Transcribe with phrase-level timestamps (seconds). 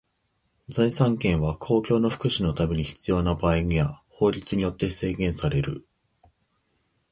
[0.67, 5.85] 財産権は公共の福祉のために必要な場合には法律によって制限される。